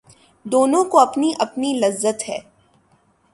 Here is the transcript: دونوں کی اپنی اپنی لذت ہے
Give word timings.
دونوں 0.45 0.83
کی 0.83 0.97
اپنی 1.01 1.31
اپنی 1.39 1.73
لذت 1.81 2.29
ہے 2.29 2.39